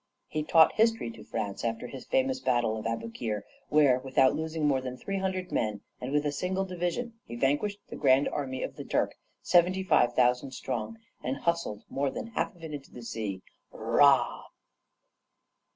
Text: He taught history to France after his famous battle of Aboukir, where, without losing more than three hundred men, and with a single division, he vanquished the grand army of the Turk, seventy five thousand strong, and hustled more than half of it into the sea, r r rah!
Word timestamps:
He 0.29 0.41
taught 0.41 0.71
history 0.73 1.11
to 1.11 1.23
France 1.23 1.63
after 1.63 1.85
his 1.85 2.07
famous 2.07 2.39
battle 2.39 2.75
of 2.75 2.87
Aboukir, 2.87 3.43
where, 3.69 3.99
without 3.99 4.35
losing 4.35 4.67
more 4.67 4.81
than 4.81 4.97
three 4.97 5.19
hundred 5.19 5.51
men, 5.51 5.81
and 6.01 6.11
with 6.11 6.25
a 6.25 6.31
single 6.31 6.65
division, 6.65 7.13
he 7.23 7.35
vanquished 7.35 7.77
the 7.87 7.95
grand 7.95 8.27
army 8.29 8.63
of 8.63 8.77
the 8.77 8.83
Turk, 8.83 9.13
seventy 9.43 9.83
five 9.83 10.15
thousand 10.15 10.53
strong, 10.53 10.97
and 11.23 11.37
hustled 11.37 11.83
more 11.87 12.09
than 12.09 12.25
half 12.31 12.55
of 12.55 12.63
it 12.63 12.73
into 12.73 12.91
the 12.91 13.03
sea, 13.03 13.43
r 13.71 13.79
r 13.79 13.97
rah! 13.99 14.43